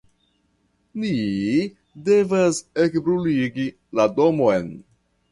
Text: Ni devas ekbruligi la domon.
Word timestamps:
Ni 1.01 1.09
devas 2.07 2.61
ekbruligi 2.85 3.67
la 3.99 4.07
domon. 4.21 4.73